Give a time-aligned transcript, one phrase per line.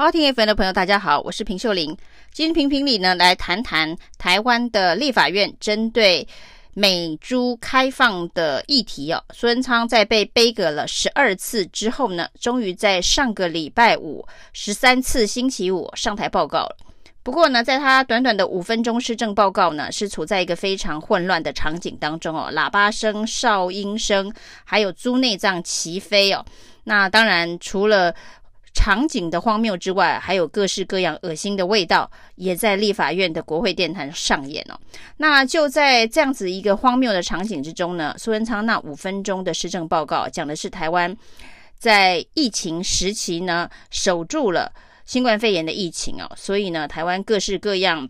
[0.00, 1.88] 好，听 FM 的朋友，大家好，我是平秀玲。
[2.32, 6.24] 今天评评理呢，来谈谈台湾的立法院针对
[6.72, 9.20] 美猪开放的议题哦。
[9.34, 16.76] 苏贞昌在被杯葛了十二次之后呢，终于在上个礼拜五十三次星期五上台报告了。
[17.24, 26.46] 不过呢，在他短短的五分钟施政报告呢，是处在一个非常混乱的场景当中哦，喇叭声、哨音声，还有猪内脏齐飞哦。
[26.84, 28.14] 那当然，除了
[28.88, 34.80] 场景的荒谬之外，还有各式各样恶心的味道，也在立法院的国会殿堂上演哦。
[35.18, 41.14] 那就在这样子一个荒谬的场景之中呢，苏贞昌那五分钟的施政报告讲的是台湾
[41.78, 44.72] 在疫情时期呢，守住了
[45.04, 48.08] 新冠肺炎的疫情哦，所以呢，台湾各式各样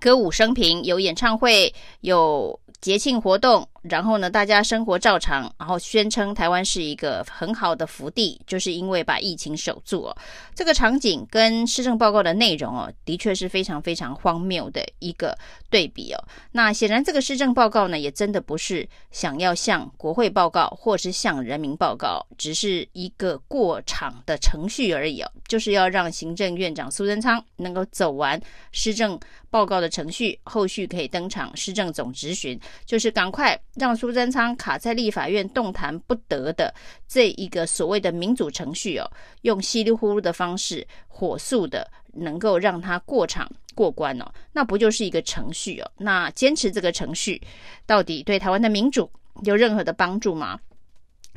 [0.00, 3.68] 歌舞升平，有演唱会，有节庆活动。
[3.82, 10.16] 然后呢，大家生活照常，然后宣称台湾是一个很好的福地，就是因为把疫情守住哦。
[10.54, 15.36] 这个场景跟施政报告的内容哦，的确是非常非常荒谬的一个
[15.68, 16.24] 对比哦。
[16.52, 29.18] 那显然这个施政报告呢，也真的不是想要向国会报告，或是向人民报告，只是一个过场的程序而已哦，就是要让行政院长苏贞昌能够走完施政
[29.50, 33.58] 报告的程序，后续可以登场施政总质询，就是赶快。
[33.74, 36.74] 让苏贞昌卡在立法院动弹不得的
[37.08, 39.10] 这一个所谓的民主程序哦，
[39.42, 45.90] 用稀里糊涂的方式火速的能够让他过场过关哦，那不就是一个程序哦？
[45.98, 47.40] 那坚持这个程序
[47.86, 49.10] 到底对台湾的民主
[49.44, 50.60] 有任何的帮助吗？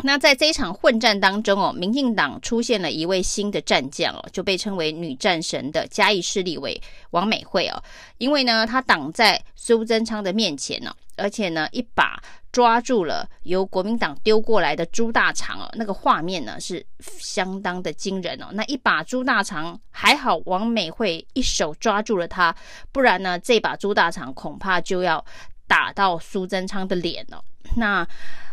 [0.03, 6.79] 那在这一场混战当中哦，民进党出现了一位新的战将哦，就被称为女战神的嘉义市立委
[7.11, 7.81] 王美惠哦，
[8.17, 10.95] 因为呢，她挡在苏贞昌的面前呢、哦。
[11.17, 12.21] 而且呢，一把
[12.51, 18.47] 抓住了由国民党丢过来的猪大肠哦，那个画面呢是相当的惊人哦。
[18.51, 22.53] 那一把猪大肠还好，王美惠一手抓住了它，
[22.91, 25.23] 不然呢，这把猪大肠恐怕就要
[25.65, 27.41] 打到苏贞昌的脸了。
[27.75, 28.07] 那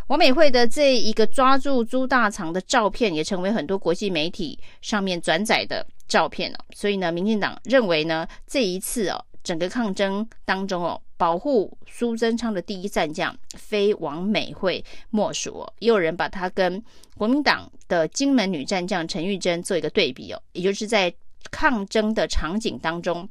[0.07, 6.59] 王美惠的这一个抓住猪大肠的照片，也成为很多国际媒体上面转载的照片了。
[6.75, 9.25] 所以呢，民进党认为呢，这一次哦。
[9.43, 15.73] 整个抗争当中哦，保护苏贞昌的第一战将非王美惠莫属哦。
[15.79, 16.81] 也有人把他跟
[17.17, 21.13] 国民党的金门女战将陈玉珍做一个对比哦，也就是在
[21.51, 23.27] 抗争的场景当中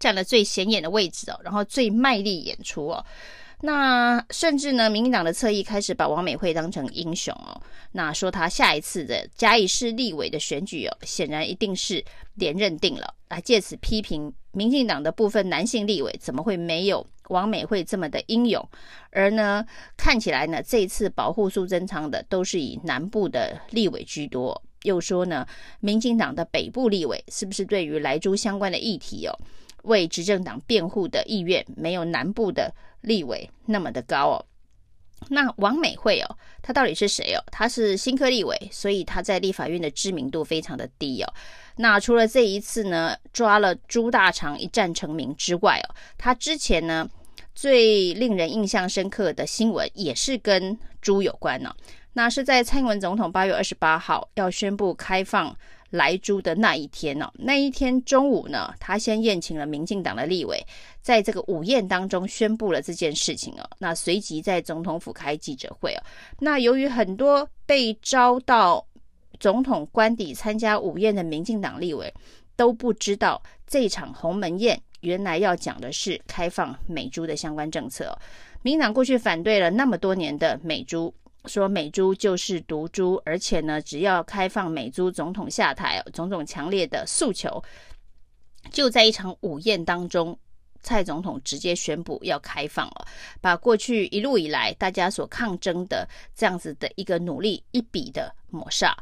[0.00, 3.06] 占了最显眼的位置哦，然后最卖力演出哦。
[3.62, 7.60] 那甚至呢，民进党的侧翼开始把王美惠当成英雄哦，
[7.92, 12.02] 那说他下一次的嘉义市立委的选举哦，显然一定是
[12.34, 18.66] 连任定了，来借此批评民进党的部分男性立委怎么会没有王美惠这么的英勇，
[19.10, 19.64] 而呢，
[19.96, 25.46] 看起来呢，这一次保护苏贞昌的都是以南部的立委居多，又说呢，
[25.80, 29.38] 民进党的北部立委是不是对于莱猪相关的议题哦，
[29.82, 34.46] 为执政党辩护的意愿没有南部的立委那么的高哦，
[35.28, 37.42] 那王美惠哦，她到底是谁哦？
[37.50, 41.34] 她是新科立委，所以她在立法院的知名度非常的低哦。
[41.76, 47.08] 那除了这一次呢，抓了猪大肠一战成名之外哦，她之前呢
[47.54, 51.76] 最令人印象深刻的新闻也是跟猪有关呢、哦。
[52.12, 55.56] 那是在蔡英文总统八月二十八号要宣布开放。
[55.90, 60.64] 来猪的那一天、哦，那一天中午呢，他先宴请了民进党的立委，
[61.02, 63.68] 在这个午宴当中宣布了这件事情哦。
[63.78, 66.02] 那随即在总统府开记者会哦。
[66.38, 68.84] 那由于很多被招到
[69.38, 72.12] 总统官邸参加午宴的民进党立委
[72.54, 78.14] 都不知道，这场鸿门宴原来要讲的是开放美猪的相关政策哦。
[78.62, 81.12] 民进党过去反对了那么多年的美猪。
[81.46, 87.62] 说美猪就是毒猪，而且呢，只要开放美猪，总统下台，种种强烈的诉求，
[88.70, 90.38] 就在一场午宴当中，
[90.82, 93.06] 蔡总统直接宣布要开放了，
[93.40, 98.92] 把过去一路以来大家所抗争的这样子的一个努力一笔的抹煞。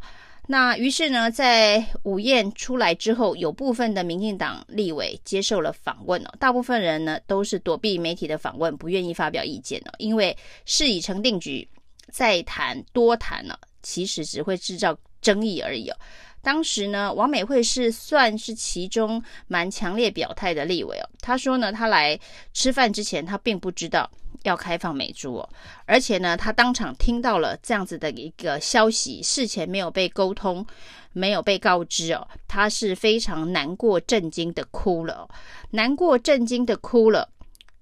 [0.50, 10.34] 那于是呢，在午宴出来之后，有部分的民进党立委接受了访问哦，大部分人呢都是躲避媒体的访问，不愿意发表意见哦，因为
[10.64, 11.68] 事已成定局。
[12.10, 15.96] 再谈多谈呢，其实只会制造争议而已哦。
[16.40, 21.08] 当时呢，王美惠是算是其中蛮强烈表态的立委哦。
[21.20, 22.18] 他说呢，他来
[22.54, 24.08] 吃饭之前，他并不知道
[24.44, 25.48] 要开放美猪哦，
[25.84, 30.64] 而且呢，他当场听到了这样子的一个消息，事前没有被沟通，
[31.12, 35.28] 没有被告知哦，他是非常难过、震惊的哭了哦，
[35.70, 37.28] 难过、震惊的哭了。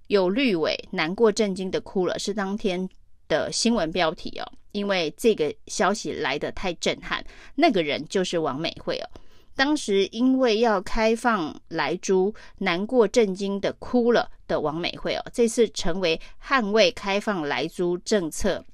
[0.09, 2.89] 有绿委难过、震惊的哭了，是当天。
[3.29, 7.25] 的新闻标题哦，因为这个消息来得太震撼，
[7.55, 9.09] 那个人就是王美惠哦。
[9.55, 18.65] 当时因为要开放莱猪，难过震惊的哭了的王美惠哦，这次成为捍卫开放莱猪政策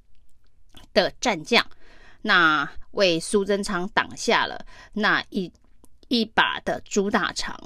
[0.92, 1.64] 的战将，
[2.22, 5.52] 那为苏贞昌挡下了那一
[6.08, 7.56] 一把的猪大肠。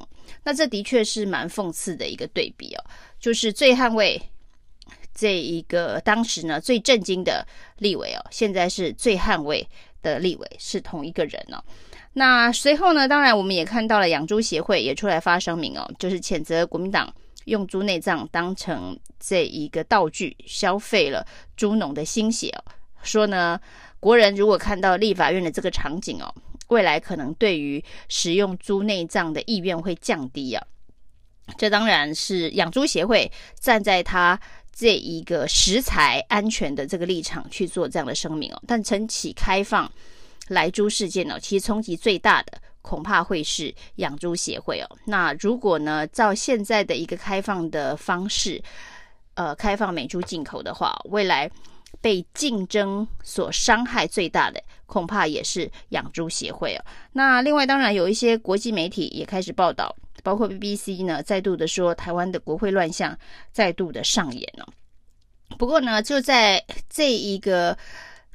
[0.44, 2.84] 那这的确是蛮讽刺的一个对比哦，
[3.18, 4.20] 就是最捍卫。
[5.16, 7.44] 这一个当时呢最震惊的
[7.78, 9.66] 立委哦，现在是最捍卫
[10.02, 11.64] 的立委是同一个人哦。
[12.12, 17.12] 那随后呢，当然我们也看到了养猪协会也出来发声明哦，就是谴责国民党
[17.46, 21.26] 用猪内脏当成这一个道具，消费了
[21.56, 22.64] 猪农的心血哦。
[23.02, 23.58] 说呢，
[23.98, 26.34] 国人如果看到立法院的这个场景哦，
[26.68, 30.62] 未来可能对于使用猪内脏的意愿会降低啊。
[31.56, 34.38] 这当然是养猪协会站在他。
[34.78, 39.90] 这一个食材安全的这个立场去做这样的声明哦，但陈启开放
[40.48, 44.98] 来猪事件呢，其实冲击最大的恐怕会是养猪协会哦。
[45.06, 48.62] 那如果呢，照现在的一个开放的方式，
[49.32, 51.50] 呃，开放美猪进口的话，未来
[52.02, 56.84] 被竞争所伤害最大的恐怕也是养猪协会哦。
[57.14, 59.96] 那另外，当然有一些国际媒体也开始报道。
[60.26, 63.16] 包括 BBC 呢，再度的说台湾的国会乱象
[63.52, 64.66] 再度的上演了。
[65.56, 67.78] 不过呢，就在这一个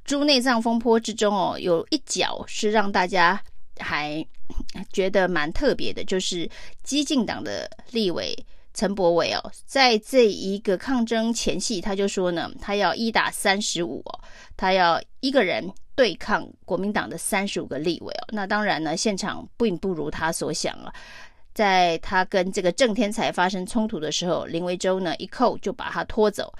[0.05, 3.43] 猪内脏风波之中哦，有一角是让大家
[3.77, 4.25] 还
[4.93, 6.49] 觉得蛮特别的，就是
[6.81, 8.33] 激进党的立委
[8.73, 14.19] 陈柏伟哦，在这一个抗争前夕，他就说呢，他要一打三十五哦，
[14.55, 18.23] 他要一个人对抗国民党的三十五个立委哦。
[18.29, 20.93] 那当然呢，现场并不如他所想了。
[21.53, 26.53] 在他跟这个郑天才发生冲突的时候，林维洲呢一扣就把他拖走。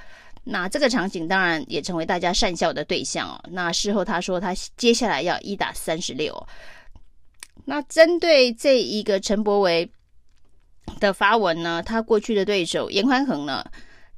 [0.44, 3.40] 那这个场景当然也成为大家讪笑的对象哦。
[3.52, 6.36] 那事后他说他接下来要一打三十六。
[7.64, 9.90] 那针对这一个陈柏维
[11.00, 13.64] 的发文呢，他过去的对手严宽恒呢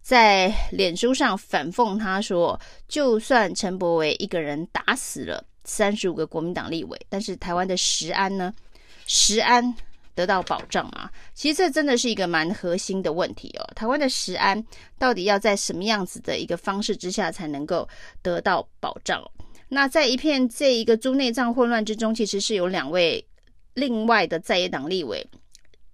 [0.01, 8.53] 在脸书上反讽他说，就算陈柏维一个人打死了三十五个国民党立委，但是台湾的石安呢，
[9.05, 9.75] 石安。
[10.15, 11.09] 得到保障吗？
[11.33, 13.65] 其实这真的是一个蛮核心的问题哦。
[13.75, 14.63] 台湾的食安
[14.97, 17.87] 到底要在什么样子的一个方式之下才能够
[18.21, 19.23] 得到保障？
[19.69, 23.25] 那在一片这一个猪内脏混乱之中，其实是有两位
[23.73, 25.25] 另外的在野党立委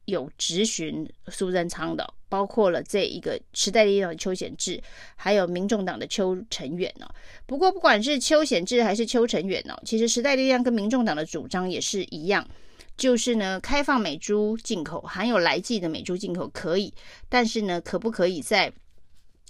[0.03, 4.81] 有质询苏贞昌的，包括了这一个时代力量的邱显智，
[5.15, 7.07] 还有民众党的邱成远呢。
[7.45, 12.45] 不过不管是邱显智还是邱成远呢，其实时代力量跟民众党的主张也是一样。
[12.99, 16.93] 就是呢，开放美猪进口，含有来剂的美猪进口可以，
[17.29, 18.71] 但是呢，可不可以在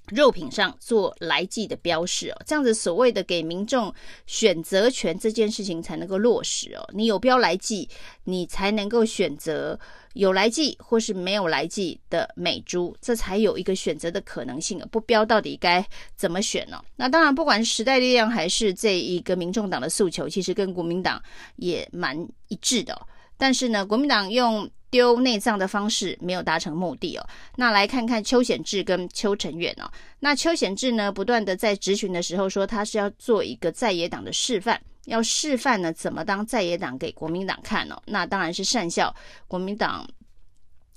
[0.09, 2.41] 肉品上做来剂的标示哦？
[2.45, 3.91] 这样子所谓的给民众
[4.27, 6.87] 选择权这件事情才能够落实哦。
[6.93, 7.89] 你有标来剂，
[8.25, 9.79] 你才能够选择
[10.13, 14.79] 有来剂或是没有来剂的美猪，这才有一个选择的可能性。
[14.91, 15.83] 不标到底该
[16.15, 16.79] 怎么选呢？
[16.97, 21.19] 那当然，不管是时代力量还是这一个民众党的诉求，其实跟国民党
[21.55, 22.15] 也蛮
[22.47, 22.99] 一致的。
[23.39, 27.25] 但是呢，国民党用丢内脏的方式没有达成目的哦。
[27.55, 29.89] 那来看看邱显智跟邱成远哦。
[30.19, 38.01] 那邱显智呢，不断的在质询的时候说，他是要做一个在野党的示范，要示范呢怎么当在野党给国民党看哦。
[38.05, 39.15] 那当然是善笑
[39.47, 40.05] 国民党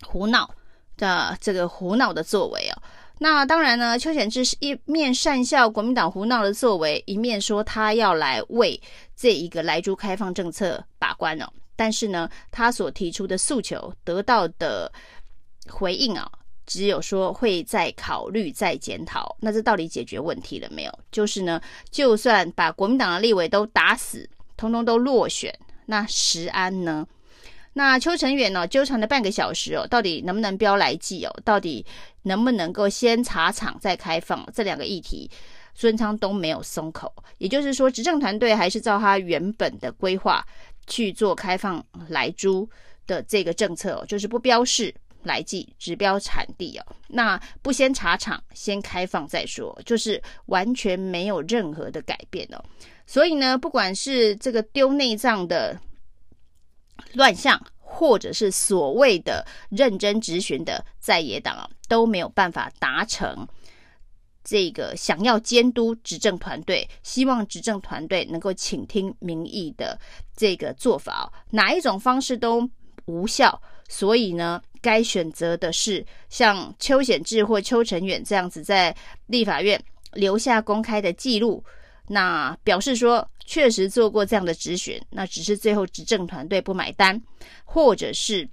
[0.05, 0.51] 胡闹
[0.97, 2.83] 的这个胡闹的作为哦。
[3.19, 8.81] 那当然呢，邱显智是一面善笑国民党胡闹的作为，一面说他要来为
[9.15, 11.47] 这一个莱猪开放政策把关哦。
[11.77, 14.91] 但是呢，他所提出的诉求得到的
[15.69, 16.31] 回应啊，
[16.67, 19.37] 只有说会再考虑、再检讨。
[19.41, 20.99] 那这到底解决问题了没有？
[21.11, 21.61] 就是呢，
[21.91, 27.07] 就算把国民党的立委都打死，通通都落选，那石安呢？
[27.75, 31.35] 那邱成远呢，纠缠了半个小时哦，到底能不能标莱剂哦？
[31.43, 31.85] 到底
[32.23, 34.47] 能不能够先查厂再开放？
[34.53, 35.31] 这两个议题，
[35.75, 37.11] 孙昌都没有松口。
[37.39, 40.47] 也就是说，执政团队还是照他原本的规划。
[40.87, 42.69] 去做开放来猪
[43.07, 46.87] 的这个政策哦，就是不标示来记，只标产地哦。
[47.09, 52.63] 那不先查厂，先开放再说，就是完全没有任何的改变哦。
[53.07, 55.79] 所以呢，不管是这个丢内脏的
[57.15, 63.47] 乱象，或者是所谓的认真执询的在野党啊，都没有办法达成。
[64.45, 69.99] 这个想要监督执政团队，希望执政团队能够倾听民意的
[70.37, 72.69] 这个做法，哪一种方式都
[73.07, 73.61] 无效。
[73.89, 78.95] 所以呢，该选择的是像邱显智或邱成远这样子，在
[79.27, 79.83] 立法院
[80.13, 81.63] 留下公开的记录，
[82.09, 87.21] 那表示说确实做过这样的质询，那只是最后执政团队不买单，
[87.65, 88.49] 或者是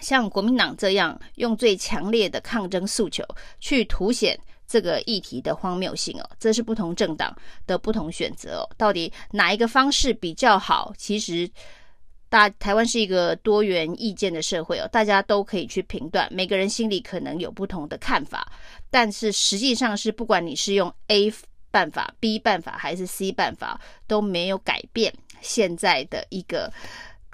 [0.00, 3.24] 像国民党这样用最强烈的抗争诉求
[3.58, 4.38] 去凸显
[4.72, 7.36] 这个议题的荒谬性哦，这是不同政党
[7.66, 10.94] 的不同选择哦，到底哪一个方式比较好？
[10.96, 11.50] 其实。
[12.32, 18.50] 大台湾是一个多元意见的社会哦，大家都可以去评断，每个人心里可能有不同的看法，
[18.90, 21.30] 但是实际上是不管你是用 A
[21.70, 25.12] 办法、B 办法还是 C 办法，都没有改变
[25.42, 26.72] 现在的一个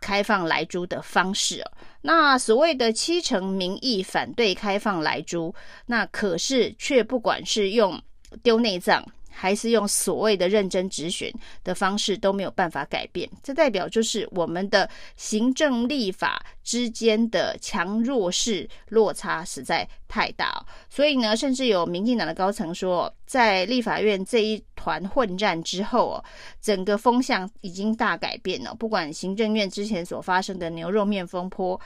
[0.00, 1.72] 开放莱猪的方式哦。
[2.02, 5.54] 那所谓的七成民意反对开放莱猪，
[5.86, 8.00] 那可是却不管是用
[8.42, 9.04] 丢内脏。
[9.40, 20.66] 还是用所谓的认真质询的方式都没有办法改变，这代表就是我们的行政立法之间的强弱势落差实在太大。
[20.90, 26.24] 所以呢，甚至有民进党的高层说，在立法院这一团混战之后哦，
[26.60, 28.74] 整个风向已经大改变了。
[28.74, 31.80] 不管行政院之前所发生的牛肉面风波，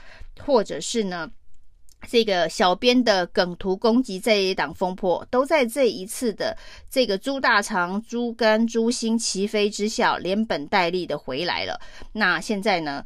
[0.47, 1.31] 或者是呢。
[2.09, 6.57] 这个小编的梗图攻击这一档风波，都在这一次的
[6.91, 11.81] 这个猪大肠、猪肝、猪心齐飞之下，连本带利的回来了。
[12.13, 13.05] 那现在呢，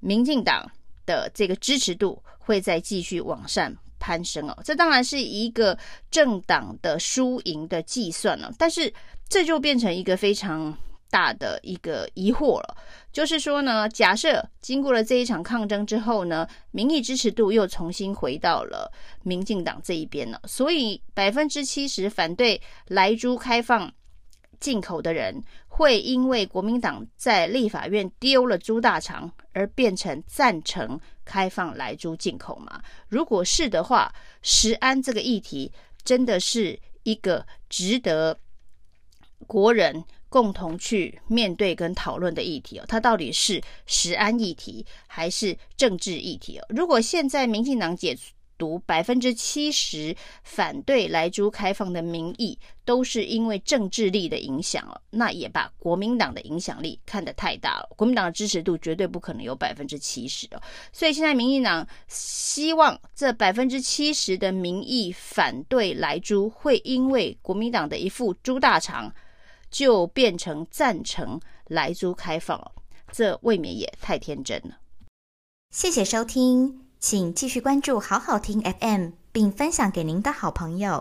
[0.00, 0.70] 民进党
[1.06, 4.58] 的这个支持度会再继续往上攀升哦。
[4.64, 5.78] 这当然是一个
[6.10, 8.92] 政党的输赢的计算了，但是
[9.28, 10.76] 这就变成一个非常。
[11.10, 12.76] 大的一个疑惑了，
[13.12, 18.90] 就是说呢，假设经过了这一场抗争之后呢，民意支持度又重新回到了
[19.24, 23.92] 民进党这一边了，所以百分之七十反对莱猪开放
[24.60, 32.80] 进口的人，会因为国民党在立法院丢了猪大肠而变成赞成开放莱猪进口吗？
[33.08, 35.72] 如果是的话，食安这个议题
[36.04, 38.38] 真的是一个值得
[39.48, 40.04] 国人。
[40.30, 46.64] 共同去面对跟讨论的议题哦，它到底是食安议题还是政治议题哦？
[46.70, 48.16] 如果现在民进党解
[48.56, 57.88] 读百分之七十反对莱猪开放的民意都是因为政治力的影响哦，那也把国民党的影响力看得太大了。
[57.96, 69.12] 国民党的支持度绝对不可能有百分之七十哦，所以现在民进党希望这百分之七十的民意反对莱猪，会因为国民党的一副猪大肠。
[69.70, 72.72] 就变成赞成莱猪开放了，
[73.12, 74.78] 这未免也太天真了。
[75.70, 80.98] 谢谢收听，请继续关注好好听 FM，并分享给您的好朋友。